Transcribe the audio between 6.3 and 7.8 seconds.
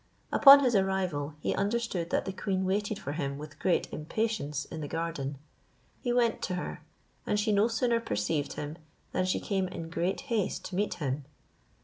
to her, and she no